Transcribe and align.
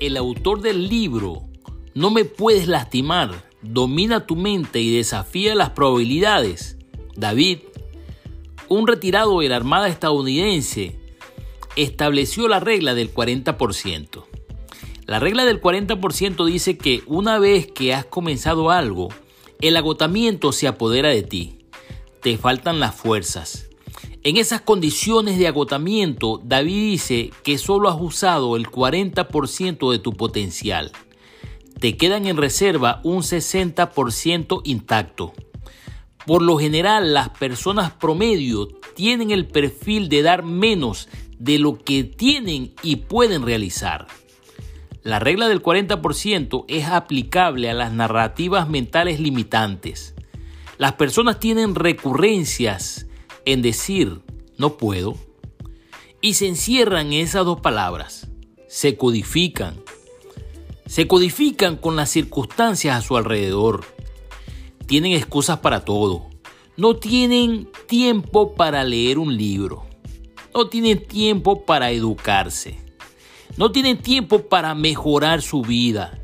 el 0.00 0.16
autor 0.16 0.60
del 0.60 0.88
libro 0.88 1.48
No 1.94 2.10
me 2.10 2.24
puedes 2.24 2.68
lastimar, 2.68 3.48
domina 3.62 4.26
tu 4.26 4.36
mente 4.36 4.80
y 4.80 4.94
desafía 4.94 5.54
las 5.54 5.70
probabilidades, 5.70 6.78
David, 7.16 7.58
un 8.68 8.86
retirado 8.86 9.40
de 9.40 9.48
la 9.48 9.56
Armada 9.56 9.88
estadounidense, 9.88 10.98
estableció 11.76 12.48
la 12.48 12.60
regla 12.60 12.94
del 12.94 13.12
40%. 13.12 14.24
La 15.06 15.18
regla 15.18 15.44
del 15.44 15.60
40% 15.60 16.44
dice 16.44 16.76
que 16.76 17.02
una 17.06 17.38
vez 17.38 17.66
que 17.66 17.94
has 17.94 18.04
comenzado 18.04 18.70
algo, 18.70 19.08
el 19.60 19.76
agotamiento 19.76 20.52
se 20.52 20.68
apodera 20.68 21.08
de 21.08 21.22
ti. 21.22 21.58
Te 22.20 22.36
faltan 22.36 22.78
las 22.78 22.94
fuerzas. 22.94 23.67
En 24.28 24.36
esas 24.36 24.60
condiciones 24.60 25.38
de 25.38 25.46
agotamiento, 25.46 26.38
David 26.44 26.90
dice 26.90 27.30
que 27.42 27.56
solo 27.56 27.88
has 27.88 27.96
usado 27.98 28.56
el 28.56 28.66
40% 28.66 29.90
de 29.90 29.98
tu 30.00 30.12
potencial. 30.12 30.92
Te 31.80 31.96
quedan 31.96 32.26
en 32.26 32.36
reserva 32.36 33.00
un 33.04 33.22
60% 33.22 34.60
intacto. 34.64 35.32
Por 36.26 36.42
lo 36.42 36.58
general, 36.58 37.14
las 37.14 37.30
personas 37.30 37.92
promedio 37.92 38.68
tienen 38.94 39.30
el 39.30 39.46
perfil 39.46 40.10
de 40.10 40.20
dar 40.20 40.42
menos 40.42 41.08
de 41.38 41.58
lo 41.58 41.78
que 41.78 42.04
tienen 42.04 42.74
y 42.82 42.96
pueden 42.96 43.46
realizar. 43.46 44.08
La 45.02 45.20
regla 45.20 45.48
del 45.48 45.62
40% 45.62 46.66
es 46.68 46.84
aplicable 46.84 47.70
a 47.70 47.74
las 47.74 47.94
narrativas 47.94 48.68
mentales 48.68 49.20
limitantes. 49.20 50.14
Las 50.76 50.92
personas 50.92 51.40
tienen 51.40 51.74
recurrencias 51.74 53.07
en 53.44 53.62
decir 53.62 54.20
no 54.56 54.76
puedo 54.76 55.16
y 56.20 56.34
se 56.34 56.48
encierran 56.48 57.08
en 57.08 57.20
esas 57.24 57.44
dos 57.44 57.60
palabras. 57.60 58.28
Se 58.68 58.96
codifican. 58.96 59.80
Se 60.86 61.06
codifican 61.06 61.76
con 61.76 61.96
las 61.96 62.10
circunstancias 62.10 62.96
a 62.96 63.06
su 63.06 63.16
alrededor. 63.16 63.84
Tienen 64.86 65.12
excusas 65.12 65.58
para 65.58 65.84
todo. 65.84 66.28
No 66.76 66.96
tienen 66.96 67.68
tiempo 67.86 68.54
para 68.54 68.84
leer 68.84 69.18
un 69.18 69.36
libro. 69.36 69.86
No 70.54 70.68
tienen 70.68 71.06
tiempo 71.06 71.64
para 71.64 71.90
educarse 71.90 72.88
no 73.58 73.72
tienen 73.72 73.98
tiempo 73.98 74.48
para 74.48 74.74
mejorar 74.76 75.42
su 75.42 75.62
vida. 75.62 76.16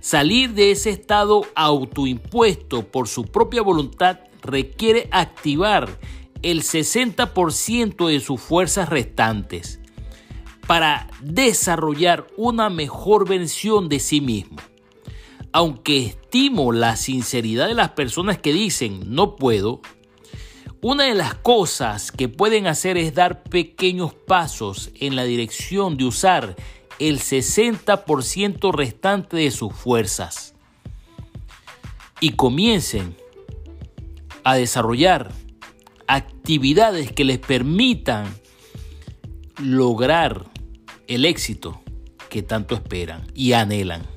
Salir 0.00 0.54
de 0.54 0.72
ese 0.72 0.90
estado 0.90 1.46
autoimpuesto 1.54 2.82
por 2.82 3.06
su 3.06 3.26
propia 3.26 3.62
voluntad 3.62 4.18
requiere 4.42 5.08
activar 5.12 6.00
el 6.44 6.62
60% 6.62 8.06
de 8.06 8.20
sus 8.20 8.40
fuerzas 8.40 8.90
restantes 8.90 9.80
para 10.66 11.08
desarrollar 11.22 12.26
una 12.36 12.68
mejor 12.68 13.26
versión 13.26 13.88
de 13.88 13.98
sí 13.98 14.20
mismo. 14.20 14.56
Aunque 15.52 16.04
estimo 16.04 16.72
la 16.72 16.96
sinceridad 16.96 17.66
de 17.66 17.74
las 17.74 17.90
personas 17.90 18.38
que 18.38 18.52
dicen 18.52 19.14
no 19.14 19.36
puedo, 19.36 19.80
una 20.82 21.04
de 21.04 21.14
las 21.14 21.34
cosas 21.34 22.12
que 22.12 22.28
pueden 22.28 22.66
hacer 22.66 22.98
es 22.98 23.14
dar 23.14 23.42
pequeños 23.44 24.12
pasos 24.12 24.90
en 25.00 25.16
la 25.16 25.24
dirección 25.24 25.96
de 25.96 26.04
usar 26.04 26.56
el 26.98 27.20
60% 27.20 28.70
restante 28.72 29.38
de 29.38 29.50
sus 29.50 29.72
fuerzas 29.72 30.54
y 32.20 32.32
comiencen 32.32 33.16
a 34.44 34.56
desarrollar 34.56 35.32
actividades 36.44 37.10
que 37.10 37.24
les 37.24 37.38
permitan 37.38 38.26
lograr 39.62 40.44
el 41.06 41.24
éxito 41.24 41.80
que 42.28 42.42
tanto 42.42 42.74
esperan 42.74 43.26
y 43.34 43.54
anhelan. 43.54 44.13